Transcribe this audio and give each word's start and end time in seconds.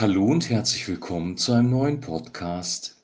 Hallo 0.00 0.24
und 0.24 0.48
herzlich 0.48 0.88
willkommen 0.88 1.36
zu 1.36 1.52
einem 1.52 1.68
neuen 1.68 2.00
Podcast. 2.00 2.96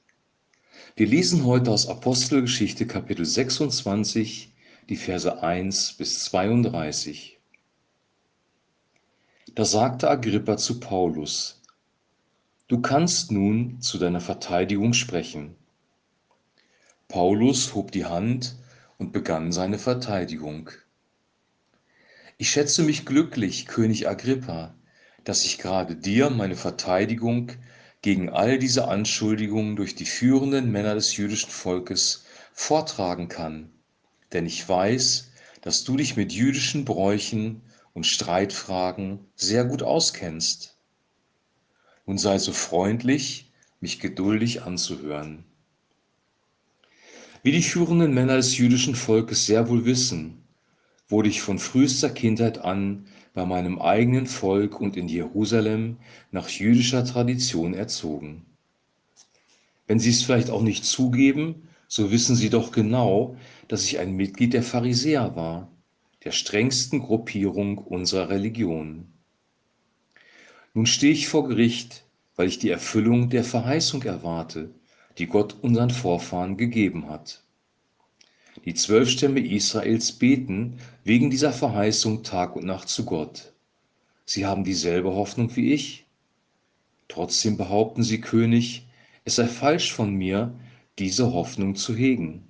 Wir 0.94 1.06
lesen 1.06 1.44
heute 1.44 1.70
aus 1.70 1.88
Apostelgeschichte 1.88 2.86
Kapitel 2.86 3.26
26, 3.26 4.54
die 4.88 4.96
Verse 4.96 5.42
1 5.42 5.92
bis 5.98 6.24
32. 6.24 7.38
Da 9.54 9.66
sagte 9.66 10.08
Agrippa 10.08 10.56
zu 10.56 10.80
Paulus, 10.80 11.60
Du 12.66 12.80
kannst 12.80 13.30
nun 13.30 13.78
zu 13.82 13.98
deiner 13.98 14.22
Verteidigung 14.22 14.94
sprechen. 14.94 15.54
Paulus 17.08 17.74
hob 17.74 17.92
die 17.92 18.06
Hand 18.06 18.56
und 18.96 19.12
begann 19.12 19.52
seine 19.52 19.78
Verteidigung. 19.78 20.70
Ich 22.38 22.48
schätze 22.48 22.82
mich 22.82 23.04
glücklich, 23.04 23.66
König 23.66 24.08
Agrippa, 24.08 24.74
dass 25.26 25.44
ich 25.44 25.58
gerade 25.58 25.96
dir 25.96 26.30
meine 26.30 26.54
Verteidigung 26.54 27.50
gegen 28.00 28.30
all 28.30 28.60
diese 28.60 28.86
Anschuldigungen 28.86 29.74
durch 29.74 29.96
die 29.96 30.04
führenden 30.04 30.70
Männer 30.70 30.94
des 30.94 31.16
jüdischen 31.16 31.50
Volkes 31.50 32.24
vortragen 32.52 33.26
kann. 33.26 33.72
Denn 34.32 34.46
ich 34.46 34.66
weiß, 34.68 35.32
dass 35.62 35.82
du 35.82 35.96
dich 35.96 36.16
mit 36.16 36.32
jüdischen 36.32 36.84
Bräuchen 36.84 37.62
und 37.92 38.06
Streitfragen 38.06 39.18
sehr 39.34 39.64
gut 39.64 39.82
auskennst. 39.82 40.76
Nun 42.06 42.18
sei 42.18 42.38
so 42.38 42.52
freundlich, 42.52 43.50
mich 43.80 43.98
geduldig 43.98 44.62
anzuhören. 44.62 45.44
Wie 47.42 47.50
die 47.50 47.64
führenden 47.64 48.14
Männer 48.14 48.36
des 48.36 48.56
jüdischen 48.56 48.94
Volkes 48.94 49.44
sehr 49.44 49.68
wohl 49.68 49.86
wissen, 49.86 50.44
wurde 51.08 51.28
ich 51.28 51.42
von 51.42 51.58
frühester 51.58 52.10
Kindheit 52.10 52.58
an 52.58 53.08
bei 53.36 53.44
meinem 53.44 53.78
eigenen 53.78 54.26
Volk 54.26 54.80
und 54.80 54.96
in 54.96 55.08
Jerusalem 55.08 55.98
nach 56.32 56.48
jüdischer 56.48 57.04
Tradition 57.04 57.74
erzogen. 57.74 58.46
Wenn 59.86 59.98
Sie 59.98 60.08
es 60.08 60.22
vielleicht 60.22 60.48
auch 60.48 60.62
nicht 60.62 60.86
zugeben, 60.86 61.68
so 61.86 62.10
wissen 62.10 62.34
Sie 62.34 62.48
doch 62.48 62.72
genau, 62.72 63.36
dass 63.68 63.84
ich 63.84 63.98
ein 63.98 64.16
Mitglied 64.16 64.54
der 64.54 64.62
Pharisäer 64.62 65.36
war, 65.36 65.70
der 66.24 66.32
strengsten 66.32 67.00
Gruppierung 67.00 67.76
unserer 67.76 68.30
Religion. 68.30 69.04
Nun 70.72 70.86
stehe 70.86 71.12
ich 71.12 71.28
vor 71.28 71.46
Gericht, 71.46 72.06
weil 72.36 72.48
ich 72.48 72.58
die 72.58 72.70
Erfüllung 72.70 73.28
der 73.28 73.44
Verheißung 73.44 74.02
erwarte, 74.04 74.70
die 75.18 75.26
Gott 75.26 75.56
unseren 75.60 75.90
Vorfahren 75.90 76.56
gegeben 76.56 77.10
hat. 77.10 77.45
Die 78.66 78.74
zwölf 78.74 79.08
Stämme 79.08 79.38
Israels 79.38 80.10
beten 80.10 80.78
wegen 81.04 81.30
dieser 81.30 81.52
Verheißung 81.52 82.24
Tag 82.24 82.56
und 82.56 82.66
Nacht 82.66 82.88
zu 82.88 83.04
Gott. 83.04 83.52
Sie 84.24 84.44
haben 84.44 84.64
dieselbe 84.64 85.14
Hoffnung 85.14 85.54
wie 85.54 85.72
ich. 85.72 86.04
Trotzdem 87.06 87.56
behaupten 87.56 88.02
sie, 88.02 88.20
König, 88.20 88.88
es 89.24 89.36
sei 89.36 89.46
falsch 89.46 89.92
von 89.92 90.12
mir, 90.12 90.52
diese 90.98 91.32
Hoffnung 91.32 91.76
zu 91.76 91.94
hegen. 91.94 92.48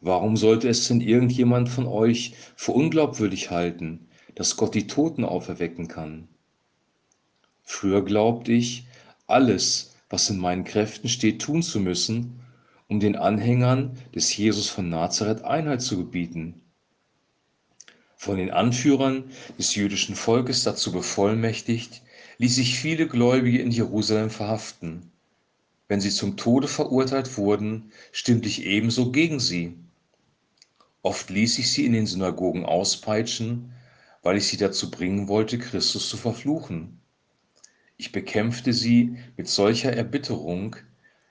Warum 0.00 0.36
sollte 0.36 0.68
es 0.68 0.86
denn 0.86 1.00
irgendjemand 1.00 1.68
von 1.68 1.86
euch 1.86 2.34
für 2.54 2.70
unglaubwürdig 2.70 3.50
halten, 3.50 4.06
dass 4.36 4.56
Gott 4.56 4.76
die 4.76 4.86
Toten 4.86 5.24
auferwecken 5.24 5.88
kann? 5.88 6.28
Früher 7.64 8.04
glaubte 8.04 8.52
ich, 8.52 8.86
alles, 9.26 9.96
was 10.08 10.30
in 10.30 10.38
meinen 10.38 10.62
Kräften 10.62 11.08
steht, 11.08 11.42
tun 11.42 11.64
zu 11.64 11.80
müssen, 11.80 12.43
um 12.88 13.00
den 13.00 13.16
Anhängern 13.16 13.98
des 14.14 14.36
Jesus 14.36 14.68
von 14.68 14.88
Nazareth 14.88 15.42
Einheit 15.42 15.82
zu 15.82 15.96
gebieten. 15.96 16.60
Von 18.16 18.36
den 18.36 18.50
Anführern 18.50 19.24
des 19.58 19.74
jüdischen 19.74 20.16
Volkes 20.16 20.64
dazu 20.64 20.92
bevollmächtigt, 20.92 22.02
ließ 22.38 22.54
sich 22.56 22.78
viele 22.78 23.06
Gläubige 23.06 23.58
in 23.58 23.70
Jerusalem 23.70 24.30
verhaften. 24.30 25.10
Wenn 25.88 26.00
sie 26.00 26.10
zum 26.10 26.36
Tode 26.36 26.68
verurteilt 26.68 27.36
wurden, 27.36 27.92
stimmte 28.12 28.48
ich 28.48 28.64
ebenso 28.64 29.12
gegen 29.12 29.40
sie. 29.40 29.74
Oft 31.02 31.28
ließ 31.28 31.58
ich 31.58 31.70
sie 31.70 31.84
in 31.84 31.92
den 31.92 32.06
Synagogen 32.06 32.64
auspeitschen, 32.64 33.72
weil 34.22 34.38
ich 34.38 34.46
sie 34.46 34.56
dazu 34.56 34.90
bringen 34.90 35.28
wollte, 35.28 35.58
Christus 35.58 36.08
zu 36.08 36.16
verfluchen. 36.16 36.98
Ich 37.98 38.10
bekämpfte 38.10 38.72
sie 38.72 39.18
mit 39.36 39.48
solcher 39.48 39.92
Erbitterung, 39.92 40.76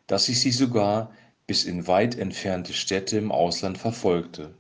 dass 0.06 0.30
ich 0.30 0.40
sie 0.40 0.52
sogar 0.52 1.12
bis 1.48 1.66
in 1.66 1.88
weit 1.88 2.18
entfernte 2.18 2.74
Städte 2.74 3.18
im 3.18 3.32
Ausland 3.32 3.78
verfolgte. 3.78 4.54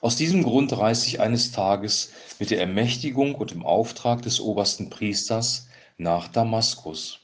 Aus 0.00 0.16
diesem 0.16 0.42
Grund 0.42 0.76
reiste 0.76 1.06
ich 1.06 1.20
eines 1.20 1.52
Tages 1.52 2.12
mit 2.38 2.50
der 2.50 2.60
Ermächtigung 2.60 3.34
und 3.34 3.52
im 3.52 3.64
Auftrag 3.64 4.22
des 4.22 4.40
obersten 4.40 4.90
Priesters 4.90 5.68
nach 5.96 6.28
Damaskus. 6.28 7.20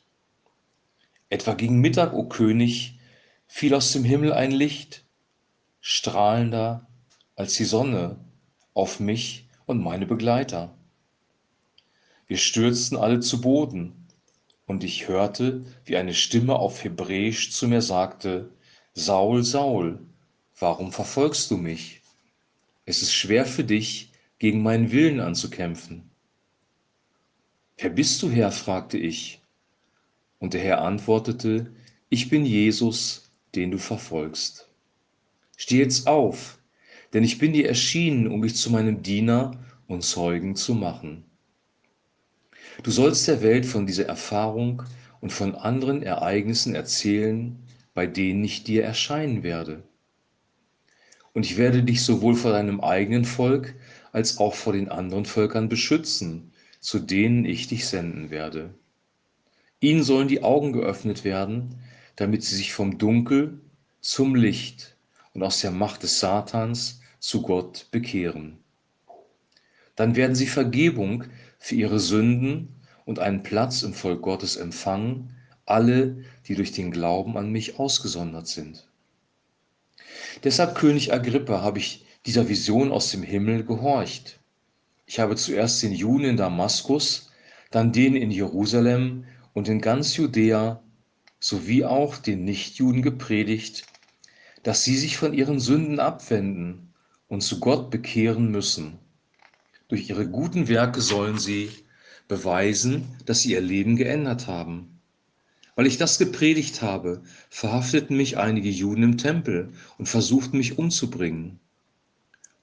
Etwa 1.29 1.55
gegen 1.55 1.81
Mittag, 1.81 2.13
o 2.13 2.25
König, 2.25 2.99
fiel 3.47 3.75
aus 3.75 3.93
dem 3.93 4.05
Himmel 4.05 4.33
ein 4.33 4.53
Licht, 4.53 5.05
strahlender 5.81 6.87
als 7.35 7.55
die 7.55 7.65
Sonne, 7.65 8.17
auf 8.75 9.01
mich 9.01 9.49
und 9.67 9.83
meine 9.83 10.07
Begleiter. 10.07 10.75
Wir 12.29 12.37
stürzten 12.37 12.97
alle 12.97 13.21
zu 13.21 13.41
Boden 13.41 13.98
und 14.69 14.85
ich 14.85 15.09
hörte, 15.09 15.65
wie 15.87 15.97
eine 15.97 16.15
Stimme 16.15 16.57
auf 16.57 16.85
Hebräisch 16.85 17.51
zu 17.51 17.67
mir 17.67 17.83
sagte, 17.83 18.51
Saul, 18.93 19.43
Saul, 19.43 19.99
warum 20.59 20.93
verfolgst 20.93 21.51
du 21.51 21.57
mich? 21.57 22.03
Es 22.85 23.03
ist 23.03 23.13
schwer 23.13 23.47
für 23.47 23.65
dich, 23.65 24.13
gegen 24.39 24.63
meinen 24.63 24.93
Willen 24.93 25.21
anzukämpfen. 25.21 26.11
Wer 27.79 27.91
bist 27.91 28.23
du, 28.23 28.31
Herr? 28.31 28.53
fragte 28.53 28.99
ich. 28.99 29.41
Und 30.39 30.55
der 30.55 30.61
Herr 30.61 30.83
antwortete, 30.83 31.73
ich 32.11 32.29
bin 32.29 32.45
Jesus, 32.45 33.33
den 33.55 33.71
du 33.71 33.79
verfolgst. 33.79 34.69
Steh 35.57 35.79
jetzt 35.79 36.07
auf, 36.07 36.59
denn 37.15 37.25
ich 37.25 37.39
bin 37.39 37.53
dir 37.53 37.67
erschienen, 37.67 38.29
um 38.29 38.41
mich 38.41 38.55
zu 38.55 38.71
meinem 38.71 39.03
Diener 39.03 39.65
und 39.87 40.05
Zeugen 40.05 40.55
zu 40.55 40.75
machen. 40.75 41.25
Du 42.83 42.93
sollst 42.93 43.27
der 43.27 43.43
Welt 43.43 43.67
von 43.67 43.87
dieser 43.87 44.07
Erfahrung 44.07 44.85
und 45.21 45.33
von 45.33 45.57
anderen 45.57 46.03
Ereignissen 46.03 46.75
erzählen, 46.75 47.59
bei 47.93 48.07
denen 48.07 48.45
ich 48.45 48.63
dir 48.63 48.85
erscheinen 48.85 49.43
werde. 49.43 49.83
Und 51.33 51.45
ich 51.45 51.57
werde 51.57 51.83
dich 51.83 52.03
sowohl 52.03 52.37
vor 52.37 52.53
deinem 52.53 52.81
eigenen 52.81 53.25
Volk 53.25 53.75
als 54.13 54.39
auch 54.39 54.55
vor 54.55 54.73
den 54.73 54.89
anderen 54.89 55.25
Völkern 55.25 55.69
beschützen, 55.69 56.53
zu 56.81 57.01
denen 57.01 57.45
ich 57.45 57.67
dich 57.67 57.87
senden 57.87 58.31
werde. 58.31 58.73
Ihnen 59.81 60.05
sollen 60.05 60.29
die 60.29 60.43
Augen 60.43 60.73
geöffnet 60.73 61.25
werden, 61.25 61.75
damit 62.17 62.45
sie 62.45 62.57
sich 62.57 62.73
vom 62.73 62.99
Dunkel 62.99 63.61
zum 64.01 64.35
Licht 64.35 64.97
und 65.35 65.43
aus 65.43 65.61
der 65.61 65.73
Macht 65.73 66.05
des 66.05 66.21
Satans 66.21 67.01
zu 67.19 67.43
Gott 67.43 67.87
bekehren. 67.91 68.59
Dann 69.97 70.15
werden 70.15 70.37
sie 70.37 70.47
Vergebung 70.47 71.25
für 71.59 71.75
ihre 71.75 72.01
Sünden 72.01 72.69
und 73.05 73.19
einen 73.19 73.43
Platz 73.43 73.83
im 73.83 73.95
Volk 73.95 74.23
Gottes 74.23 74.57
empfangen, 74.57 75.35
alle, 75.67 76.25
die 76.47 76.55
durch 76.55 76.73
den 76.73 76.91
Glauben 76.91 77.37
an 77.37 77.51
mich 77.51 77.79
ausgesondert 77.79 78.47
sind. 78.47 78.89
Deshalb, 80.45 80.75
König 80.75 81.13
Agrippa, 81.13 81.61
habe 81.61 81.79
ich 81.79 82.07
dieser 82.27 82.49
Vision 82.49 82.93
aus 82.93 83.11
dem 83.11 83.23
Himmel 83.23 83.65
gehorcht. 83.65 84.39
Ich 85.07 85.19
habe 85.19 85.37
zuerst 85.37 85.83
den 85.83 85.93
Juden 85.93 86.25
in 86.25 86.37
Damaskus, 86.37 87.31
dann 87.71 87.93
den 87.93 88.15
in 88.15 88.31
Jerusalem 88.31 89.25
und 89.53 89.69
in 89.69 89.81
ganz 89.81 90.17
Judäa 90.17 90.83
sowie 91.41 91.85
auch 91.85 92.17
den 92.17 92.45
Nichtjuden 92.45 93.03
gepredigt, 93.03 93.85
dass 94.63 94.85
sie 94.85 94.97
sich 94.97 95.17
von 95.17 95.35
ihren 95.35 95.61
Sünden 95.61 96.01
abwenden 96.01 96.93
und 97.29 97.43
zu 97.43 97.61
Gott 97.61 97.91
bekehren 97.91 98.51
müssen 98.51 98.99
durch 99.89 100.09
ihre 100.09 100.29
guten 100.29 100.69
Werke 100.69 101.01
sollen 101.01 101.39
sie 101.39 101.71
beweisen, 102.29 103.17
dass 103.25 103.41
sie 103.41 103.53
ihr 103.53 103.61
Leben 103.61 103.97
geändert 103.97 104.47
haben. 104.47 105.01
Weil 105.75 105.87
ich 105.87 105.97
das 105.97 106.19
gepredigt 106.19 106.83
habe, 106.83 107.23
verhafteten 107.49 108.17
mich 108.17 108.37
einige 108.37 108.69
Juden 108.69 109.03
im 109.03 109.19
Tempel 109.19 109.73
und 109.97 110.07
versuchten 110.07 110.59
mich 110.59 110.77
umzubringen. 110.77 111.59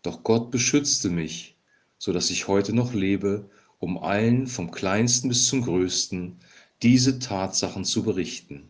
Doch 0.04 0.24
Gott 0.24 0.51
beschützte 0.51 1.10
mich, 1.10 1.56
so 1.98 2.13
dass 2.13 2.30
ich 2.30 2.48
heute 2.48 2.74
noch 2.74 2.94
lebe, 2.94 3.50
um 3.80 3.98
allen 3.98 4.48
vom 4.48 4.69
kleinsten 4.69 5.30
bis 5.30 5.48
zum 5.48 5.63
größten 5.63 6.36
diese 6.83 7.19
Tatsachen 7.19 7.86
zu 7.86 8.04
berichten. 8.04 8.69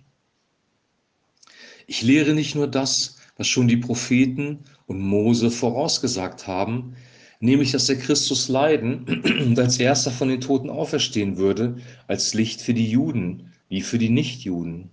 Ich 1.88 2.02
lehre 2.02 2.34
nicht 2.34 2.56
nur 2.56 2.68
das, 2.68 3.18
was 3.36 3.48
schon 3.48 3.68
die 3.68 3.78
Propheten 3.78 4.63
und 4.88 5.00
Mose 5.02 5.52
vorausgesagt 5.52 6.48
haben, 6.48 6.96
nämlich 7.40 7.72
dass 7.72 7.86
der 7.86 7.98
Christus 7.98 8.48
leiden 8.48 9.06
und 9.46 9.60
als 9.60 9.80
erster 9.80 10.12
von 10.12 10.30
den 10.30 10.42
Toten 10.42 10.70
auferstehen 10.70 11.38
würde, 11.38 11.78
als 12.08 12.34
Licht 12.34 12.62
für 12.62 12.74
die 12.74 12.90
Juden 12.90 13.54
wie 13.70 13.82
für 13.82 13.98
die 13.98 14.10
Nichtjuden. 14.10 14.90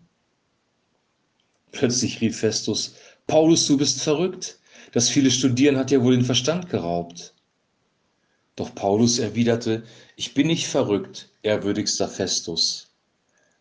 Plötzlich 1.73 2.21
rief 2.21 2.39
Festus, 2.39 2.95
Paulus, 3.27 3.67
du 3.67 3.77
bist 3.77 4.03
verrückt. 4.03 4.59
Das 4.93 5.09
viele 5.09 5.31
Studieren 5.31 5.77
hat 5.77 5.91
dir 5.91 6.03
wohl 6.03 6.15
den 6.15 6.25
Verstand 6.25 6.69
geraubt. 6.69 7.35
Doch 8.57 8.75
Paulus 8.75 9.19
erwiderte, 9.19 9.85
ich 10.17 10.35
bin 10.35 10.49
nicht 10.49 10.67
verrückt, 10.67 11.31
ehrwürdigster 11.43 12.09
Festus. 12.09 12.91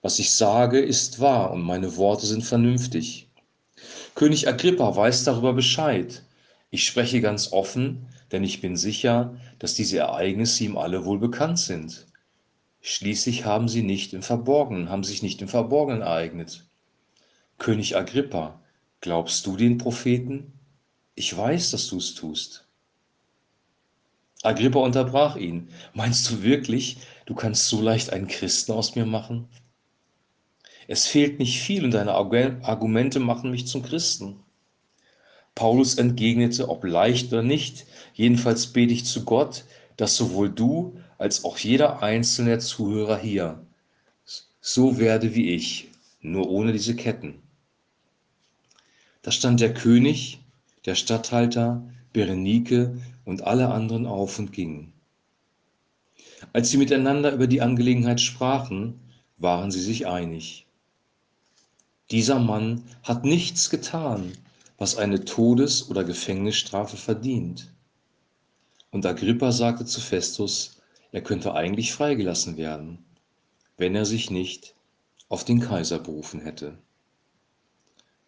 Was 0.02 0.20
ich 0.20 0.32
sage, 0.32 0.80
ist 0.80 1.20
wahr 1.20 1.52
und 1.52 1.62
meine 1.62 1.96
Worte 1.96 2.26
sind 2.26 2.44
vernünftig. 2.44 3.30
König 4.16 4.48
Agrippa 4.48 4.96
weiß 4.96 5.24
darüber 5.24 5.54
Bescheid. 5.54 6.24
Ich 6.70 6.84
spreche 6.84 7.22
ganz 7.22 7.54
offen, 7.54 8.08
denn 8.32 8.44
ich 8.44 8.62
bin 8.62 8.76
sicher, 8.76 9.38
dass 9.60 9.74
diese 9.74 10.00
Ereignisse 10.00 10.64
ihm 10.64 10.78
alle 10.78 11.06
wohl 11.06 11.20
bekannt 11.20 11.60
sind. 11.60 12.08
Schließlich 12.82 13.46
haben 13.46 13.68
sie 13.68 13.84
nicht 13.84 14.14
im 14.14 14.24
Verborgenen, 14.24 14.90
haben 14.90 15.04
sich 15.04 15.22
nicht 15.22 15.42
im 15.42 15.48
Verborgenen 15.48 16.02
ereignet. 16.02 16.66
König 17.58 17.96
Agrippa, 17.96 18.60
glaubst 19.02 19.46
du 19.46 19.56
den 19.56 19.78
Propheten? 19.78 20.54
Ich 21.14 21.36
weiß, 21.36 21.72
dass 21.72 21.88
du 21.88 21.98
es 21.98 22.16
tust. 22.16 22.66
Agrippa 24.42 24.80
unterbrach 24.80 25.36
ihn. 25.36 25.70
Meinst 25.94 26.30
du 26.32 26.42
wirklich, 26.42 26.98
du 27.28 27.36
kannst 27.36 27.68
so 27.68 27.82
leicht 27.82 28.12
einen 28.12 28.28
Christen 28.28 28.72
aus 28.72 28.96
mir 28.96 29.06
machen? 29.06 29.48
Es 30.88 31.06
fehlt 31.08 31.38
nicht 31.38 31.62
viel 31.62 31.86
und 31.86 31.92
deine 31.92 32.14
Argumente 32.14 33.20
machen 33.20 33.52
mich 33.52 33.68
zum 33.68 33.84
Christen. 33.84 34.40
Paulus 35.56 35.96
entgegnete, 35.96 36.70
ob 36.70 36.84
leicht 36.84 37.32
oder 37.34 37.44
nicht, 37.44 37.86
jedenfalls 38.14 38.68
bete 38.68 38.94
ich 38.94 39.06
zu 39.06 39.26
Gott, 39.26 39.66
dass 39.98 40.16
sowohl 40.16 40.50
du 40.50 40.98
als 41.18 41.44
auch 41.44 41.58
jeder 41.58 42.02
einzelne 42.02 42.60
Zuhörer 42.60 43.18
hier 43.18 43.64
so 44.62 45.00
werde 45.00 45.34
wie 45.34 45.50
ich, 45.50 45.90
nur 46.22 46.50
ohne 46.50 46.72
diese 46.72 46.96
Ketten. 46.96 47.42
Da 49.24 49.32
stand 49.32 49.60
der 49.60 49.74
König, 49.74 50.40
der 50.86 50.96
Statthalter, 50.96 51.84
Berenike 52.14 52.98
und 53.26 53.44
alle 53.44 53.70
anderen 53.70 54.06
auf 54.06 54.38
und 54.38 54.54
gingen. 54.54 54.94
Als 56.54 56.70
sie 56.70 56.78
miteinander 56.78 57.34
über 57.34 57.48
die 57.48 57.62
Angelegenheit 57.62 58.22
sprachen, 58.22 59.00
waren 59.38 59.72
sie 59.72 59.82
sich 59.82 60.08
einig. 60.08 60.66
Dieser 62.12 62.40
Mann 62.40 62.84
hat 63.04 63.26
nichts 63.26 63.70
getan, 63.70 64.34
was 64.82 64.96
eine 64.96 65.24
Todes- 65.24 65.92
oder 65.92 66.04
Gefängnisstrafe 66.04 66.98
verdient. 66.98 67.72
Und 68.90 69.06
Agrippa 69.06 69.52
sagte 69.52 69.86
zu 69.86 70.02
Festus, 70.02 70.82
er 71.12 71.22
könnte 71.22 71.54
eigentlich 71.54 71.94
freigelassen 71.94 72.58
werden, 72.58 72.98
wenn 73.78 73.94
er 73.94 74.06
sich 74.06 74.32
nicht 74.32 74.74
auf 75.30 75.46
den 75.46 75.60
Kaiser 75.60 76.00
berufen 76.00 76.42
hätte. 76.42 76.80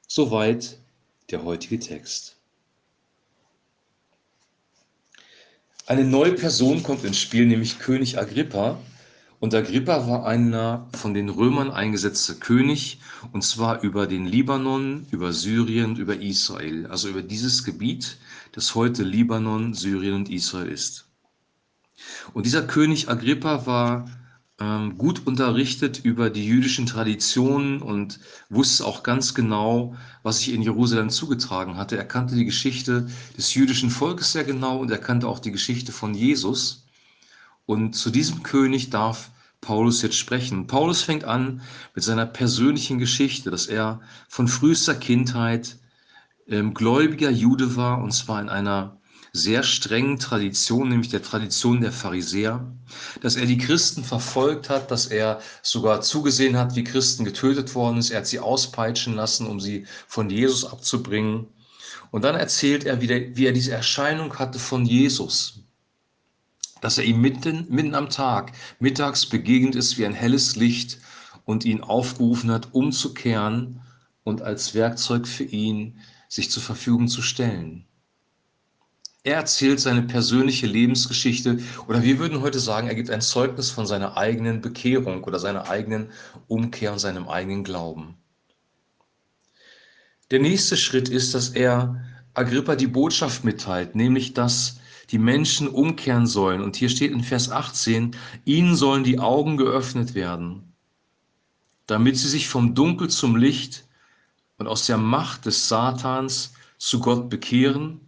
Soweit 0.07 0.77
der 1.31 1.43
heutige 1.43 1.79
Text. 1.79 2.35
Eine 5.87 6.03
neue 6.03 6.33
Person 6.33 6.83
kommt 6.83 7.03
ins 7.03 7.17
Spiel, 7.17 7.47
nämlich 7.47 7.79
König 7.79 8.19
Agrippa, 8.19 8.79
und 9.43 9.53
Agrippa 9.53 10.07
war 10.07 10.25
einer 10.25 10.87
von 10.95 11.13
den 11.13 11.27
Römern 11.27 11.69
eingesetzter 11.69 12.35
König, 12.35 13.01
und 13.33 13.43
zwar 13.43 13.81
über 13.81 14.07
den 14.07 14.25
Libanon, 14.25 15.05
über 15.11 15.33
Syrien, 15.33 15.97
über 15.97 16.15
Israel, 16.15 16.87
also 16.87 17.09
über 17.09 17.21
dieses 17.21 17.65
Gebiet, 17.65 18.19
das 18.53 18.73
heute 18.73 19.03
Libanon, 19.03 19.73
Syrien 19.73 20.13
und 20.13 20.29
Israel 20.29 20.69
ist. 20.69 21.09
Und 22.33 22.45
dieser 22.45 22.61
König 22.61 23.09
Agrippa 23.09 23.65
war 23.65 24.09
ähm, 24.61 24.97
gut 24.97 25.27
unterrichtet 25.27 25.99
über 26.05 26.29
die 26.29 26.45
jüdischen 26.45 26.85
Traditionen 26.85 27.81
und 27.81 28.21
wusste 28.47 28.85
auch 28.85 29.03
ganz 29.03 29.33
genau, 29.33 29.93
was 30.21 30.37
sich 30.37 30.53
in 30.53 30.61
Jerusalem 30.61 31.09
zugetragen 31.09 31.75
hatte. 31.75 31.97
Er 31.97 32.05
kannte 32.05 32.35
die 32.35 32.45
Geschichte 32.45 33.09
des 33.37 33.53
jüdischen 33.53 33.89
Volkes 33.89 34.31
sehr 34.31 34.45
genau 34.45 34.77
und 34.77 34.89
er 34.89 34.99
kannte 34.99 35.27
auch 35.27 35.39
die 35.39 35.51
Geschichte 35.51 35.91
von 35.91 36.13
Jesus. 36.13 36.85
Und 37.65 37.93
zu 37.93 38.09
diesem 38.09 38.41
König 38.43 38.89
darf 38.89 39.31
Paulus 39.63 40.01
jetzt 40.01 40.17
sprechen. 40.17 40.67
Paulus 40.67 41.01
fängt 41.01 41.23
an 41.23 41.61
mit 41.95 42.03
seiner 42.03 42.25
persönlichen 42.25 42.99
Geschichte, 42.99 43.49
dass 43.49 43.65
er 43.65 44.01
von 44.27 44.47
frühester 44.47 44.93
Kindheit 44.93 45.77
ähm, 46.47 46.73
gläubiger 46.73 47.31
Jude 47.31 47.75
war, 47.75 48.03
und 48.03 48.11
zwar 48.11 48.41
in 48.41 48.49
einer 48.49 48.99
sehr 49.31 49.63
strengen 49.63 50.19
Tradition, 50.19 50.89
nämlich 50.89 51.09
der 51.09 51.23
Tradition 51.23 51.81
der 51.81 51.91
Pharisäer, 51.91 52.71
dass 53.21 53.35
er 53.35 53.47
die 53.47 53.57
Christen 53.57 54.03
verfolgt 54.03 54.69
hat, 54.69 54.91
dass 54.91 55.07
er 55.07 55.41
sogar 55.63 56.01
zugesehen 56.01 56.55
hat, 56.55 56.75
wie 56.75 56.83
Christen 56.83 57.25
getötet 57.25 57.73
worden 57.73 57.97
ist. 57.97 58.11
Er 58.11 58.19
hat 58.19 58.27
sie 58.27 58.39
auspeitschen 58.39 59.15
lassen, 59.15 59.47
um 59.47 59.59
sie 59.59 59.87
von 60.07 60.29
Jesus 60.29 60.65
abzubringen. 60.65 61.47
Und 62.11 62.23
dann 62.23 62.35
erzählt 62.35 62.83
er, 62.83 63.01
wie, 63.01 63.07
der, 63.07 63.35
wie 63.35 63.47
er 63.47 63.53
diese 63.53 63.71
Erscheinung 63.71 64.37
hatte 64.37 64.59
von 64.59 64.85
Jesus 64.85 65.62
dass 66.83 66.97
er 66.97 67.05
ihm 67.05 67.21
mitten, 67.21 67.65
mitten 67.69 67.95
am 67.95 68.09
Tag, 68.09 68.51
mittags 68.79 69.25
begegnet 69.25 69.73
ist 69.73 69.97
wie 69.97 70.05
ein 70.05 70.13
helles 70.13 70.57
Licht 70.57 70.99
und 71.45 71.63
ihn 71.63 71.81
aufgerufen 71.81 72.51
hat, 72.51 72.73
umzukehren 72.73 73.79
und 74.25 74.41
als 74.41 74.73
Werkzeug 74.73 75.25
für 75.25 75.45
ihn 75.45 75.97
sich 76.27 76.51
zur 76.51 76.61
Verfügung 76.61 77.07
zu 77.07 77.21
stellen. 77.21 77.85
Er 79.23 79.35
erzählt 79.35 79.79
seine 79.79 80.01
persönliche 80.01 80.67
Lebensgeschichte 80.67 81.59
oder 81.87 82.03
wir 82.03 82.19
würden 82.19 82.41
heute 82.41 82.59
sagen, 82.59 82.89
er 82.89 82.95
gibt 82.95 83.09
ein 83.09 83.21
Zeugnis 83.21 83.71
von 83.71 83.87
seiner 83.87 84.17
eigenen 84.17 84.59
Bekehrung 84.59 85.23
oder 85.23 85.39
seiner 85.39 85.69
eigenen 85.69 86.11
Umkehr 86.49 86.91
und 86.91 86.99
seinem 86.99 87.29
eigenen 87.29 87.63
Glauben. 87.63 88.17
Der 90.31 90.41
nächste 90.41 90.75
Schritt 90.75 91.07
ist, 91.07 91.33
dass 91.33 91.47
er 91.47 92.03
Agrippa 92.33 92.75
die 92.75 92.87
Botschaft 92.87 93.45
mitteilt, 93.45 93.95
nämlich 93.95 94.33
dass 94.33 94.81
die 95.11 95.17
Menschen 95.17 95.67
umkehren 95.67 96.27
sollen. 96.27 96.61
Und 96.61 96.75
hier 96.75 96.89
steht 96.89 97.11
in 97.11 97.23
Vers 97.23 97.51
18, 97.51 98.15
ihnen 98.45 98.75
sollen 98.75 99.03
die 99.03 99.19
Augen 99.19 99.57
geöffnet 99.57 100.15
werden, 100.15 100.73
damit 101.87 102.17
sie 102.17 102.29
sich 102.29 102.47
vom 102.47 102.75
Dunkel 102.75 103.09
zum 103.09 103.35
Licht 103.35 103.85
und 104.57 104.67
aus 104.67 104.85
der 104.85 104.97
Macht 104.97 105.45
des 105.45 105.67
Satans 105.67 106.53
zu 106.77 106.99
Gott 106.99 107.29
bekehren. 107.29 107.99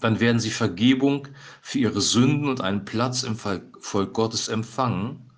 Dann 0.00 0.20
werden 0.20 0.40
sie 0.40 0.50
Vergebung 0.50 1.28
für 1.62 1.78
ihre 1.78 2.00
Sünden 2.00 2.48
und 2.48 2.60
einen 2.60 2.84
Platz 2.84 3.22
im 3.22 3.36
Volk 3.36 4.12
Gottes 4.12 4.48
empfangen, 4.48 5.30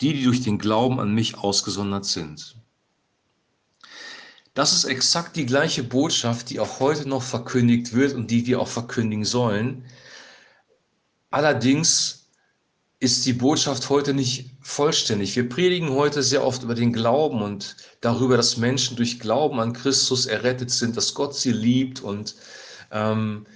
die, 0.00 0.14
die 0.14 0.24
durch 0.24 0.40
den 0.42 0.58
Glauben 0.58 0.98
an 1.00 1.14
mich 1.14 1.36
ausgesondert 1.38 2.06
sind. 2.06 2.56
Das 4.54 4.72
ist 4.72 4.84
exakt 4.84 5.36
die 5.36 5.46
gleiche 5.46 5.82
Botschaft, 5.82 6.50
die 6.50 6.58
auch 6.58 6.80
heute 6.80 7.08
noch 7.08 7.22
verkündigt 7.22 7.92
wird 7.92 8.14
und 8.14 8.30
die 8.30 8.46
wir 8.46 8.60
auch 8.60 8.68
verkündigen 8.68 9.24
sollen. 9.24 9.84
Allerdings 11.30 12.20
ist 12.98 13.24
die 13.24 13.32
Botschaft 13.32 13.88
heute 13.88 14.12
nicht 14.12 14.50
vollständig. 14.60 15.34
Wir 15.34 15.48
predigen 15.48 15.90
heute 15.90 16.22
sehr 16.22 16.44
oft 16.44 16.62
über 16.62 16.74
den 16.74 16.92
Glauben 16.92 17.40
und 17.40 17.76
darüber, 18.02 18.36
dass 18.36 18.58
Menschen 18.58 18.96
durch 18.96 19.18
Glauben 19.18 19.58
an 19.58 19.72
Christus 19.72 20.26
errettet 20.26 20.70
sind, 20.70 20.96
dass 20.96 21.14
Gott 21.14 21.34
sie 21.34 21.52
liebt 21.52 22.02
und 22.02 22.34
ähm, 22.90 23.46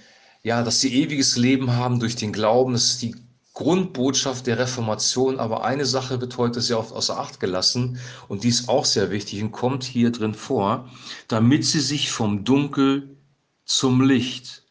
ja, 0.41 0.63
dass 0.63 0.81
sie 0.81 0.93
ewiges 0.95 1.37
Leben 1.37 1.73
haben 1.73 1.99
durch 1.99 2.15
den 2.15 2.33
Glauben. 2.33 2.73
Das 2.73 2.85
ist 2.85 3.01
die 3.03 3.15
Grundbotschaft 3.53 4.47
der 4.47 4.57
Reformation. 4.57 5.39
Aber 5.39 5.63
eine 5.63 5.85
Sache 5.85 6.21
wird 6.21 6.37
heute 6.37 6.61
sehr 6.61 6.79
oft 6.79 6.91
außer 6.91 7.17
Acht 7.19 7.39
gelassen 7.39 7.99
und 8.27 8.43
die 8.43 8.49
ist 8.49 8.67
auch 8.67 8.85
sehr 8.85 9.11
wichtig 9.11 9.43
und 9.43 9.51
kommt 9.51 9.83
hier 9.83 10.11
drin 10.11 10.33
vor, 10.33 10.89
damit 11.27 11.65
sie 11.65 11.79
sich 11.79 12.11
vom 12.11 12.43
Dunkel 12.43 13.17
zum 13.65 14.01
Licht 14.01 14.64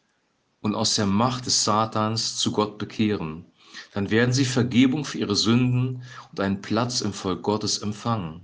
und 0.65 0.73
aus 0.73 0.95
der 0.95 1.05
Macht 1.05 1.45
des 1.45 1.63
Satans 1.63 2.37
zu 2.37 2.51
Gott 2.51 2.79
bekehren. 2.79 3.45
Dann 3.93 4.09
werden 4.09 4.33
sie 4.33 4.45
Vergebung 4.45 5.05
für 5.05 5.19
ihre 5.19 5.35
Sünden 5.35 6.01
und 6.31 6.39
einen 6.39 6.59
Platz 6.59 7.01
im 7.01 7.13
Volk 7.13 7.43
Gottes 7.43 7.77
empfangen. 7.77 8.41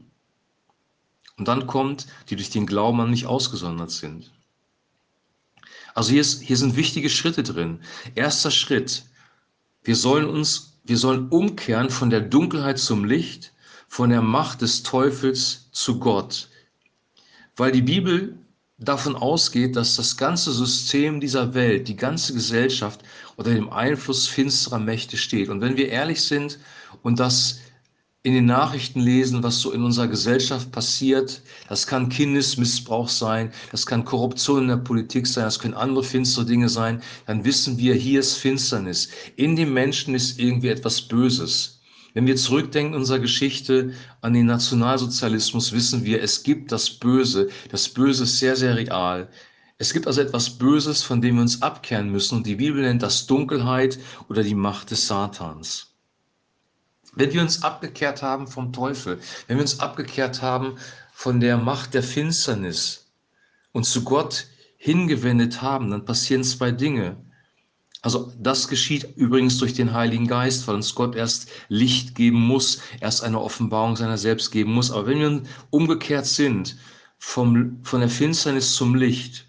Und 1.37 1.47
dann 1.47 1.65
kommt, 1.65 2.05
die 2.29 2.35
durch 2.35 2.51
den 2.51 2.67
Glauben 2.67 3.01
an 3.01 3.09
mich 3.09 3.25
ausgesondert 3.25 3.89
sind. 3.89 4.31
Also 5.95 6.11
hier, 6.11 6.21
ist, 6.21 6.43
hier 6.43 6.57
sind 6.57 6.75
wichtige 6.75 7.09
Schritte 7.09 7.41
drin. 7.41 7.79
Erster 8.13 8.51
Schritt. 8.51 9.03
Wir 9.83 9.95
sollen 9.95 10.29
uns, 10.29 10.77
wir 10.83 10.99
sollen 10.99 11.27
umkehren 11.29 11.89
von 11.89 12.11
der 12.11 12.21
Dunkelheit 12.21 12.77
zum 12.77 13.03
Licht, 13.03 13.51
von 13.87 14.11
der 14.11 14.21
Macht 14.21 14.61
des 14.61 14.83
Teufels 14.83 15.71
zu 15.71 15.97
Gott. 15.97 16.49
Weil 17.55 17.71
die 17.71 17.81
Bibel 17.81 18.37
davon 18.81 19.15
ausgeht, 19.15 19.75
dass 19.75 19.95
das 19.95 20.17
ganze 20.17 20.51
System 20.51 21.19
dieser 21.21 21.53
Welt, 21.53 21.87
die 21.87 21.95
ganze 21.95 22.33
Gesellschaft 22.33 23.01
unter 23.37 23.53
dem 23.53 23.71
Einfluss 23.71 24.27
finsterer 24.27 24.79
Mächte 24.79 25.17
steht. 25.17 25.49
Und 25.49 25.61
wenn 25.61 25.77
wir 25.77 25.89
ehrlich 25.89 26.21
sind 26.21 26.57
und 27.03 27.19
das 27.19 27.59
in 28.23 28.33
den 28.33 28.45
Nachrichten 28.45 28.99
lesen, 28.99 29.41
was 29.43 29.61
so 29.61 29.71
in 29.71 29.83
unserer 29.83 30.07
Gesellschaft 30.07 30.71
passiert, 30.71 31.41
das 31.69 31.87
kann 31.87 32.09
Kindesmissbrauch 32.09 33.09
sein, 33.09 33.51
das 33.71 33.85
kann 33.85 34.05
Korruption 34.05 34.63
in 34.63 34.67
der 34.67 34.77
Politik 34.77 35.25
sein, 35.25 35.45
das 35.45 35.59
können 35.59 35.73
andere 35.73 36.03
finstere 36.03 36.45
Dinge 36.45 36.69
sein, 36.69 37.01
dann 37.25 37.45
wissen 37.45 37.77
wir, 37.77 37.95
hier 37.95 38.19
ist 38.19 38.35
Finsternis. 38.37 39.09
In 39.37 39.55
dem 39.55 39.73
Menschen 39.73 40.13
ist 40.13 40.39
irgendwie 40.39 40.69
etwas 40.69 41.01
Böses. 41.01 41.80
Wenn 42.13 42.27
wir 42.27 42.35
zurückdenken 42.35 42.93
in 42.93 42.99
unserer 42.99 43.19
Geschichte 43.19 43.93
an 44.19 44.33
den 44.33 44.45
Nationalsozialismus, 44.45 45.71
wissen 45.71 46.03
wir, 46.03 46.21
es 46.21 46.43
gibt 46.43 46.71
das 46.71 46.89
Böse. 46.89 47.49
Das 47.69 47.87
Böse 47.89 48.23
ist 48.23 48.39
sehr, 48.39 48.55
sehr 48.55 48.75
real. 48.75 49.29
Es 49.77 49.93
gibt 49.93 50.07
also 50.07 50.21
etwas 50.21 50.49
Böses, 50.57 51.03
von 51.03 51.21
dem 51.21 51.35
wir 51.35 51.41
uns 51.41 51.61
abkehren 51.61 52.09
müssen 52.11 52.35
und 52.35 52.45
die 52.45 52.55
Bibel 52.55 52.81
nennt 52.81 53.01
das 53.01 53.25
Dunkelheit 53.25 53.97
oder 54.29 54.43
die 54.43 54.55
Macht 54.55 54.91
des 54.91 55.07
Satans. 55.07 55.95
Wenn 57.15 57.33
wir 57.33 57.41
uns 57.41 57.63
abgekehrt 57.63 58.21
haben 58.21 58.47
vom 58.47 58.71
Teufel, 58.71 59.19
wenn 59.47 59.57
wir 59.57 59.63
uns 59.63 59.79
abgekehrt 59.79 60.41
haben 60.41 60.77
von 61.11 61.39
der 61.39 61.57
Macht 61.57 61.93
der 61.93 62.03
Finsternis 62.03 63.11
und 63.71 63.85
zu 63.85 64.03
Gott 64.03 64.47
hingewendet 64.77 65.61
haben, 65.61 65.89
dann 65.89 66.05
passieren 66.05 66.43
zwei 66.43 66.71
Dinge. 66.71 67.17
Also 68.03 68.33
das 68.39 68.67
geschieht 68.67 69.15
übrigens 69.15 69.59
durch 69.59 69.73
den 69.73 69.93
Heiligen 69.93 70.27
Geist, 70.27 70.67
weil 70.67 70.75
uns 70.75 70.95
Gott 70.95 71.15
erst 71.15 71.49
Licht 71.69 72.15
geben 72.15 72.39
muss, 72.39 72.79
erst 72.99 73.23
eine 73.23 73.39
Offenbarung 73.39 73.95
seiner 73.95 74.17
selbst 74.17 74.51
geben 74.51 74.73
muss. 74.73 74.91
Aber 74.91 75.05
wenn 75.07 75.19
wir 75.19 75.43
umgekehrt 75.69 76.25
sind, 76.25 76.77
vom, 77.19 77.79
von 77.83 77.99
der 77.99 78.09
Finsternis 78.09 78.73
zum 78.73 78.95
Licht, 78.95 79.45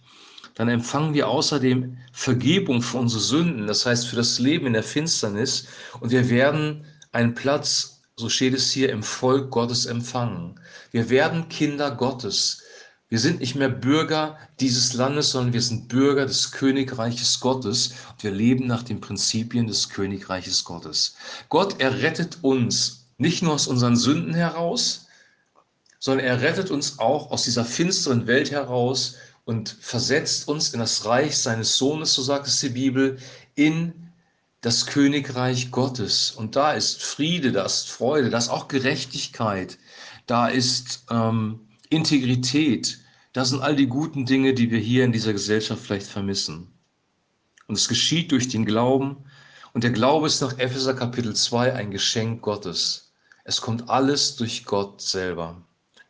dann 0.55 0.69
empfangen 0.69 1.15
wir 1.15 1.29
außerdem 1.29 1.97
Vergebung 2.13 2.83
für 2.83 2.99
unsere 2.99 3.23
Sünden, 3.23 3.67
das 3.67 3.87
heißt 3.87 4.07
für 4.07 4.17
das 4.17 4.39
Leben 4.39 4.67
in 4.67 4.75
der 4.75 4.83
Finsternis. 4.83 5.67
Und 6.01 6.11
wir 6.11 6.29
werden 6.29 6.85
einen 7.13 7.35
Platz, 7.35 8.03
so 8.17 8.29
steht 8.29 8.53
es 8.53 8.71
hier, 8.71 8.91
im 8.91 9.03
Volk 9.03 9.51
Gottes 9.51 9.87
empfangen. 9.87 10.61
Wir 10.91 11.09
werden 11.09 11.49
Kinder 11.49 11.91
Gottes. 11.91 12.62
Wir 13.13 13.19
sind 13.19 13.41
nicht 13.41 13.57
mehr 13.57 13.69
Bürger 13.69 14.39
dieses 14.59 14.95
Landes, 14.95 15.33
sondern 15.33 15.53
wir 15.53 15.61
sind 15.61 15.89
Bürger 15.89 16.25
des 16.25 16.51
Königreiches 16.51 17.41
Gottes 17.41 17.93
und 18.11 18.25
wir 18.25 18.31
leben 18.31 18.67
nach 18.67 18.83
den 18.83 19.03
Prinzipien 19.03 19.67
des 19.67 19.91
Königreiches 19.91 20.65
Gottes. 20.65 21.15
Gott 21.51 21.79
errettet 21.79 22.39
uns 22.41 23.05
nicht 23.19 23.43
nur 23.43 23.53
aus 23.53 23.67
unseren 23.67 23.97
Sünden 23.97 24.33
heraus, 24.33 25.09
sondern 25.99 26.25
er 26.27 26.41
rettet 26.41 26.71
uns 26.71 27.01
auch 27.01 27.31
aus 27.31 27.43
dieser 27.43 27.67
finsteren 27.67 28.27
Welt 28.27 28.51
heraus 28.51 29.17
und 29.45 29.77
versetzt 29.79 30.49
uns 30.49 30.73
in 30.73 30.81
das 30.81 31.05
Reich 31.05 31.37
seines 31.37 31.77
Sohnes, 31.77 32.15
so 32.15 32.23
sagt 32.23 32.47
es 32.47 32.61
die 32.61 32.71
Bibel, 32.71 33.19
in 33.55 34.11
das 34.63 34.87
Königreich 34.87 35.71
Gottes. 35.71 36.31
Und 36.31 36.57
da 36.57 36.73
ist 36.73 37.03
Friede, 37.03 37.53
da 37.53 37.67
ist 37.67 37.91
Freude, 37.91 38.31
da 38.31 38.39
ist 38.39 38.49
auch 38.49 38.69
Gerechtigkeit, 38.69 39.77
da 40.27 40.49
ist 40.49 41.05
ähm, 41.11 41.61
Integrität, 41.93 42.99
das 43.35 43.51
sind 43.51 43.63
all 43.63 43.77
die 43.77 43.87
guten 43.87 44.25
Dinge, 44.25 44.55
die 44.55 44.71
wir 44.71 44.79
hier 44.79 45.05
in 45.05 45.13
dieser 45.13 45.33
Gesellschaft 45.33 45.83
vielleicht 45.83 46.07
vermissen. 46.07 46.73
Und 47.67 47.77
es 47.77 47.89
geschieht 47.89 48.33
durch 48.33 48.49
den 48.49 48.65
Glauben. 48.65 49.25
Und 49.73 49.85
der 49.85 49.91
Glaube 49.91 50.27
ist 50.27 50.41
nach 50.41 50.59
Epheser 50.59 50.95
Kapitel 50.95 51.35
2 51.35 51.75
ein 51.75 51.91
Geschenk 51.91 52.43
Gottes. 52.43 53.13
Es 53.45 53.61
kommt 53.61 53.89
alles 53.89 54.37
durch 54.37 54.65
Gott 54.65 55.01
selber. 55.01 55.63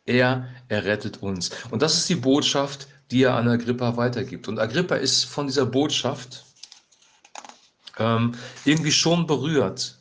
Er 0.05 0.47
errettet 0.67 1.21
uns. 1.21 1.51
Und 1.69 1.81
das 1.81 1.97
ist 1.97 2.09
die 2.09 2.15
Botschaft, 2.15 2.87
die 3.11 3.23
er 3.23 3.35
an 3.35 3.47
Agrippa 3.47 3.95
weitergibt. 3.97 4.47
Und 4.47 4.59
Agrippa 4.59 4.95
ist 4.95 5.25
von 5.25 5.47
dieser 5.47 5.65
Botschaft 5.65 6.45
ähm, 7.99 8.33
irgendwie 8.65 8.91
schon 8.91 9.27
berührt 9.27 9.97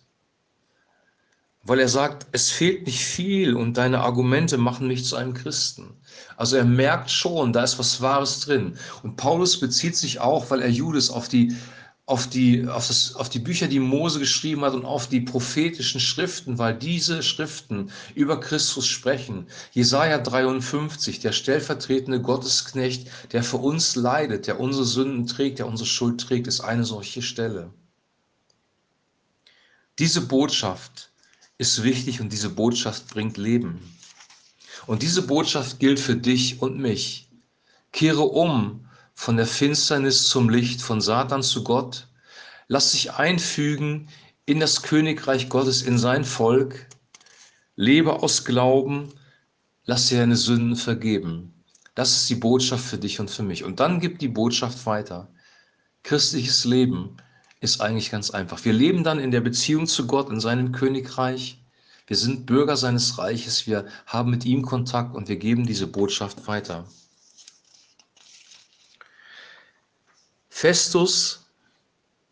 weil 1.65 1.79
er 1.79 1.89
sagt, 1.89 2.27
es 2.33 2.51
fehlt 2.51 2.87
nicht 2.87 3.05
viel 3.05 3.55
und 3.55 3.77
deine 3.77 4.01
Argumente 4.01 4.59
machen 4.59 4.89
mich 4.89 5.05
zu 5.05 5.17
einem 5.17 5.35
Christen. 5.35 5.95
Also 6.37 6.57
er 6.57 6.65
merkt 6.65 7.11
schon, 7.11 7.53
da 7.53 7.63
ist 7.63 7.79
was 7.79 8.01
Wahres 8.01 8.41
drin. 8.41 8.77
Und 9.03 9.17
Paulus 9.17 9.61
bezieht 9.61 9.97
sich 9.97 10.19
auch, 10.19 10.51
weil 10.51 10.61
er 10.61 10.71
Judas 10.71 11.11
auf 11.11 11.29
die, 11.29 11.57
auf 12.05 12.27
die, 12.27 12.67
auf 12.67 12.89
das, 12.89 13.15
auf 13.15 13.29
die 13.29 13.39
Bücher, 13.39 13.69
die 13.69 13.79
Mose 13.79 14.19
geschrieben 14.19 14.63
hat 14.63 14.75
und 14.75 14.85
auf 14.85 15.07
die 15.07 15.21
prophetischen 15.21 16.01
Schriften, 16.01 16.59
weil 16.59 16.77
diese 16.77 17.23
Schriften 17.23 17.93
über 18.17 18.41
Christus 18.41 18.89
sprechen. 18.89 19.47
Jesaja 19.71 20.19
53, 20.19 21.21
der 21.21 21.31
stellvertretende 21.31 22.21
Gottesknecht, 22.21 23.09
der 23.31 23.45
für 23.45 23.59
uns 23.59 23.95
leidet, 23.95 24.49
der 24.49 24.59
unsere 24.59 24.85
Sünden 24.85 25.29
trägt, 25.29 25.61
der 25.61 25.69
unsere 25.69 25.89
Schuld 25.89 26.21
trägt, 26.21 26.49
ist 26.49 26.61
eine 26.61 26.85
solche 26.85 27.23
Stelle. 27.23 27.73
Diese 30.01 30.23
Botschaft, 30.23 31.12
ist 31.63 31.83
wichtig 31.83 32.21
und 32.21 32.33
diese 32.33 32.51
Botschaft 32.51 33.09
bringt 33.09 33.39
Leben. 33.39 33.81
Und 34.87 35.03
diese 35.03 35.23
Botschaft 35.23 35.79
gilt 35.79 36.01
für 36.01 36.17
dich 36.17 36.61
und 36.61 36.79
mich. 36.79 37.29
Kehre 37.93 38.23
um 38.23 38.87
von 39.15 39.37
der 39.37 39.47
Finsternis 39.47 40.29
zum 40.29 40.49
Licht, 40.49 40.83
von 40.83 41.01
Satan 41.01 41.43
zu 41.43 41.63
Gott. 41.63 42.09
Lass 42.67 42.93
dich 42.93 43.13
einfügen 43.13 44.09
in 44.45 44.59
das 44.59 44.83
Königreich 44.83 45.49
Gottes, 45.49 45.83
in 45.83 45.99
sein 45.99 46.25
Volk. 46.25 46.89
Lebe 47.77 48.23
aus 48.23 48.45
Glauben. 48.45 49.13
Lass 49.85 50.09
dir 50.09 50.19
deine 50.19 50.37
Sünden 50.37 50.77
vergeben. 50.77 51.55
Das 51.95 52.17
ist 52.17 52.31
die 52.31 52.35
Botschaft 52.35 52.85
für 52.85 52.99
dich 52.99 53.21
und 53.21 53.31
für 53.31 53.43
mich. 53.43 53.63
Und 53.65 53.79
dann 53.79 54.01
gibt 54.01 54.21
die 54.21 54.29
Botschaft 54.29 54.85
weiter. 54.87 55.33
Christliches 56.03 56.65
Leben 56.65 57.17
ist 57.63 57.81
eigentlich 57.81 58.11
ganz 58.11 58.31
einfach. 58.31 58.65
Wir 58.65 58.73
leben 58.73 59.05
dann 59.05 59.21
in 59.21 59.31
der 59.31 59.41
Beziehung 59.41 59.87
zu 59.87 60.07
Gott, 60.09 60.29
in 60.31 60.41
seinem 60.41 60.73
Königreich. 60.73 61.63
Wir 62.09 62.17
sind 62.17 62.45
Bürger 62.45 62.77
seines 62.77 63.19
Reiches, 63.19 63.69
wir 63.69 63.87
haben 64.05 64.31
mit 64.31 64.45
ihm 64.45 64.63
Kontakt 64.63 65.15
und 65.15 65.29
wir 65.29 65.37
geben 65.37 65.65
diese 65.65 65.87
Botschaft 65.87 66.49
weiter. 66.49 66.85
Festus, 70.51 71.47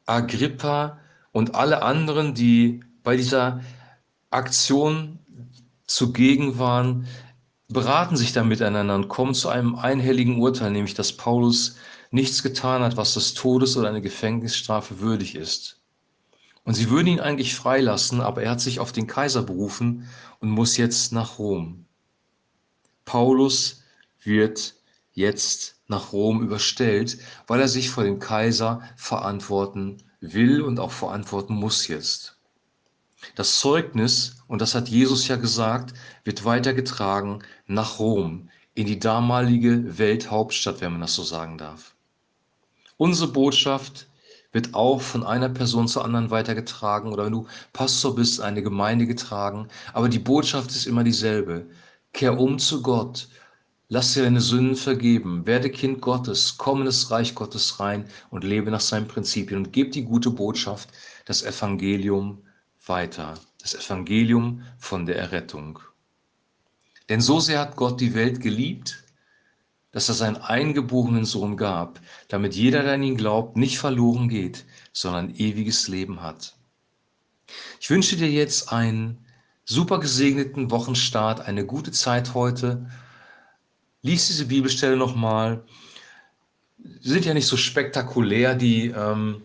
Agrippa 0.04 0.98
und 1.30 1.54
alle 1.54 1.82
anderen, 1.82 2.34
die 2.34 2.82
bei 3.04 3.16
dieser 3.16 3.60
Aktion 4.30 5.20
zugegen 5.86 6.58
waren, 6.58 7.06
beraten 7.68 8.16
sich 8.16 8.32
dann 8.32 8.48
miteinander 8.48 8.96
und 8.96 9.06
kommen 9.06 9.34
zu 9.34 9.48
einem 9.48 9.76
einhelligen 9.76 10.40
Urteil, 10.40 10.72
nämlich 10.72 10.94
dass 10.94 11.16
Paulus 11.16 11.76
nichts 12.10 12.42
getan 12.42 12.82
hat, 12.82 12.96
was 12.96 13.14
des 13.14 13.34
Todes 13.34 13.76
oder 13.76 13.88
eine 13.88 14.02
Gefängnisstrafe 14.02 15.00
würdig 15.00 15.34
ist. 15.34 15.80
Und 16.64 16.74
sie 16.74 16.90
würden 16.90 17.06
ihn 17.08 17.20
eigentlich 17.20 17.54
freilassen, 17.54 18.20
aber 18.20 18.42
er 18.42 18.50
hat 18.52 18.60
sich 18.60 18.80
auf 18.80 18.92
den 18.92 19.06
Kaiser 19.06 19.42
berufen 19.42 20.08
und 20.40 20.50
muss 20.50 20.76
jetzt 20.76 21.12
nach 21.12 21.38
Rom. 21.38 21.86
Paulus 23.04 23.82
wird 24.22 24.74
jetzt 25.12 25.80
nach 25.88 26.12
Rom 26.12 26.42
überstellt, 26.42 27.18
weil 27.46 27.60
er 27.60 27.68
sich 27.68 27.90
vor 27.90 28.04
dem 28.04 28.18
Kaiser 28.18 28.82
verantworten 28.96 29.98
will 30.20 30.62
und 30.62 30.78
auch 30.78 30.92
verantworten 30.92 31.54
muss 31.54 31.88
jetzt. 31.88 32.36
Das 33.34 33.58
Zeugnis, 33.58 34.36
und 34.46 34.62
das 34.62 34.74
hat 34.74 34.88
Jesus 34.88 35.28
ja 35.28 35.36
gesagt, 35.36 35.94
wird 36.24 36.44
weitergetragen 36.44 37.42
nach 37.66 37.98
Rom, 37.98 38.48
in 38.74 38.86
die 38.86 38.98
damalige 38.98 39.98
Welthauptstadt, 39.98 40.80
wenn 40.80 40.92
man 40.92 41.02
das 41.02 41.14
so 41.14 41.22
sagen 41.22 41.58
darf. 41.58 41.94
Unsere 43.00 43.32
Botschaft 43.32 44.08
wird 44.52 44.74
auch 44.74 45.00
von 45.00 45.24
einer 45.24 45.48
Person 45.48 45.88
zur 45.88 46.04
anderen 46.04 46.30
weitergetragen 46.30 47.14
oder 47.14 47.24
wenn 47.24 47.32
du 47.32 47.46
Pastor 47.72 48.14
bist, 48.14 48.42
eine 48.42 48.62
Gemeinde 48.62 49.06
getragen. 49.06 49.68
Aber 49.94 50.10
die 50.10 50.18
Botschaft 50.18 50.70
ist 50.70 50.84
immer 50.84 51.02
dieselbe. 51.02 51.64
Kehr 52.12 52.38
um 52.38 52.58
zu 52.58 52.82
Gott. 52.82 53.28
Lass 53.88 54.12
dir 54.12 54.24
deine 54.24 54.42
Sünden 54.42 54.76
vergeben. 54.76 55.46
Werde 55.46 55.70
Kind 55.70 56.02
Gottes. 56.02 56.58
Komm 56.58 56.80
in 56.80 56.84
das 56.84 57.10
Reich 57.10 57.34
Gottes 57.34 57.80
rein 57.80 58.04
und 58.28 58.44
lebe 58.44 58.70
nach 58.70 58.80
seinen 58.82 59.08
Prinzipien 59.08 59.60
und 59.64 59.72
gib 59.72 59.92
die 59.92 60.04
gute 60.04 60.28
Botschaft, 60.28 60.90
das 61.24 61.42
Evangelium 61.42 62.42
weiter. 62.84 63.40
Das 63.62 63.74
Evangelium 63.74 64.62
von 64.78 65.06
der 65.06 65.16
Errettung. 65.16 65.78
Denn 67.08 67.22
so 67.22 67.40
sehr 67.40 67.60
hat 67.60 67.76
Gott 67.76 67.98
die 67.98 68.12
Welt 68.12 68.42
geliebt, 68.42 69.02
dass 69.92 70.08
er 70.08 70.14
seinen 70.14 70.36
eingeborenen 70.36 71.24
Sohn 71.24 71.56
gab, 71.56 72.00
damit 72.28 72.54
jeder, 72.54 72.82
der 72.82 72.94
an 72.94 73.02
ihn 73.02 73.16
glaubt, 73.16 73.56
nicht 73.56 73.78
verloren 73.78 74.28
geht, 74.28 74.64
sondern 74.92 75.34
ewiges 75.34 75.88
Leben 75.88 76.22
hat. 76.22 76.56
Ich 77.80 77.90
wünsche 77.90 78.16
dir 78.16 78.30
jetzt 78.30 78.72
einen 78.72 79.18
super 79.64 79.98
gesegneten 79.98 80.70
Wochenstart, 80.70 81.40
eine 81.40 81.66
gute 81.66 81.92
Zeit 81.92 82.34
heute. 82.34 82.88
Lies 84.02 84.28
diese 84.28 84.46
Bibelstelle 84.46 84.96
nochmal. 84.96 85.64
Sind 87.00 87.24
ja 87.24 87.34
nicht 87.34 87.46
so 87.46 87.56
spektakulär, 87.56 88.54
die 88.54 88.88
ähm, 88.88 89.42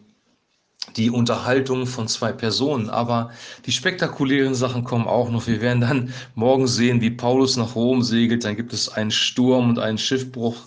die 0.96 1.10
Unterhaltung 1.10 1.88
von 1.88 2.08
zwei 2.08 2.32
Personen. 2.32 2.89
Aber 2.89 3.32
die 3.65 3.72
spektakulären 3.72 4.56
Sachen 4.56 4.84
kommen 4.84 5.08
auch 5.08 5.30
noch. 5.30 5.48
Wir 5.48 5.62
werden 5.62 5.82
dann 5.82 6.13
morgen 6.36 6.68
sehen, 6.68 7.01
wie 7.01 7.12
Paulus 7.12 7.58
nach 7.58 7.75
Rom 7.75 8.01
segelt. 8.01 8.44
Dann 8.44 8.56
gibt 8.56 8.74
es 8.74 8.89
einen 8.89 9.12
Sturm 9.12 9.70
und 9.70 9.80
einen 9.80 9.98
Schiffbruch 9.98 10.58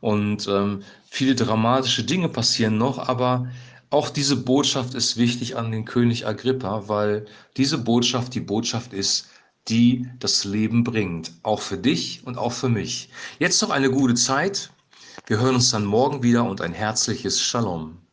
und 0.00 0.46
ähm, 0.48 0.82
viele 1.08 1.34
dramatische 1.34 2.04
Dinge 2.04 2.28
passieren 2.28 2.78
noch. 2.78 2.98
Aber 2.98 3.48
auch 3.90 4.10
diese 4.10 4.36
Botschaft 4.36 4.94
ist 4.94 5.16
wichtig 5.16 5.56
an 5.56 5.70
den 5.70 5.84
König 5.84 6.26
Agrippa, 6.26 6.88
weil 6.88 7.26
diese 7.56 7.78
Botschaft 7.78 8.34
die 8.34 8.40
Botschaft 8.40 8.92
ist, 8.92 9.28
die 9.68 10.08
das 10.18 10.44
Leben 10.44 10.84
bringt. 10.84 11.32
Auch 11.42 11.60
für 11.60 11.78
dich 11.78 12.22
und 12.24 12.38
auch 12.38 12.52
für 12.52 12.68
mich. 12.68 13.10
Jetzt 13.38 13.60
noch 13.62 13.70
eine 13.70 13.90
gute 13.90 14.14
Zeit. 14.14 14.70
Wir 15.26 15.40
hören 15.40 15.56
uns 15.56 15.70
dann 15.70 15.84
morgen 15.84 16.22
wieder 16.22 16.44
und 16.44 16.60
ein 16.60 16.72
herzliches 16.72 17.40
Shalom. 17.40 18.05